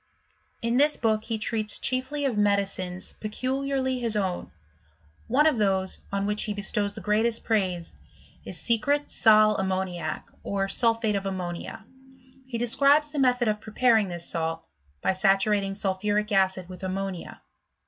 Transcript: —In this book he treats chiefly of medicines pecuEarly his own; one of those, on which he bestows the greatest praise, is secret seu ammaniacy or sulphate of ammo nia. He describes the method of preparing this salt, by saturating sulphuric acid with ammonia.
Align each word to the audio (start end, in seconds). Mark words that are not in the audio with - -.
—In 0.67 0.77
this 0.77 0.97
book 0.97 1.25
he 1.25 1.37
treats 1.37 1.77
chiefly 1.77 2.25
of 2.25 2.35
medicines 2.35 3.13
pecuEarly 3.21 3.99
his 4.01 4.15
own; 4.15 4.49
one 5.27 5.45
of 5.45 5.59
those, 5.59 5.99
on 6.11 6.25
which 6.25 6.45
he 6.45 6.55
bestows 6.55 6.95
the 6.95 7.01
greatest 7.01 7.43
praise, 7.43 7.93
is 8.43 8.59
secret 8.59 9.11
seu 9.11 9.53
ammaniacy 9.59 10.23
or 10.41 10.67
sulphate 10.67 11.15
of 11.15 11.27
ammo 11.27 11.51
nia. 11.51 11.85
He 12.47 12.57
describes 12.57 13.11
the 13.11 13.19
method 13.19 13.47
of 13.47 13.61
preparing 13.61 14.07
this 14.07 14.25
salt, 14.27 14.65
by 15.03 15.13
saturating 15.13 15.75
sulphuric 15.75 16.31
acid 16.31 16.67
with 16.67 16.81
ammonia. 16.81 17.39